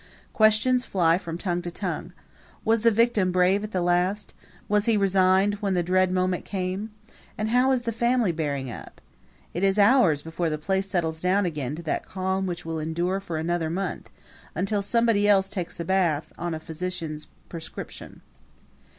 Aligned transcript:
Questions 0.33 0.83
fly 0.83 1.19
from 1.19 1.37
tongue 1.37 1.61
to 1.61 1.69
tongue. 1.69 2.11
Was 2.65 2.81
the 2.81 2.89
victim 2.89 3.31
brave 3.31 3.63
at 3.63 3.69
the 3.71 3.81
last? 3.83 4.33
Was 4.67 4.85
he 4.85 4.97
resigned 4.97 5.57
when 5.59 5.75
the 5.75 5.83
dread 5.83 6.11
moment 6.11 6.43
came? 6.43 6.89
And 7.37 7.49
how 7.49 7.71
is 7.71 7.83
the 7.83 7.91
family 7.91 8.31
bearing 8.31 8.71
up? 8.71 8.99
It 9.53 9.63
is 9.63 9.77
hours 9.77 10.23
before 10.23 10.49
the 10.49 10.57
place 10.57 10.89
settles 10.89 11.21
down 11.21 11.45
again 11.45 11.75
to 11.75 11.83
that 11.83 12.07
calm 12.07 12.47
which 12.47 12.65
will 12.65 12.79
endure 12.79 13.19
for 13.19 13.37
another 13.37 13.69
month, 13.69 14.09
until 14.55 14.81
somebody 14.81 15.27
else 15.27 15.51
takes 15.51 15.79
a 15.79 15.85
bath 15.85 16.33
on 16.35 16.55
a 16.55 16.59
physician's 16.59 17.27
prescription. 17.47 18.21